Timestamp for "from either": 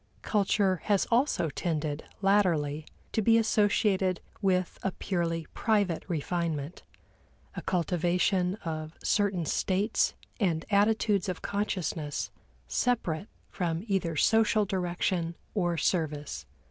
13.51-14.15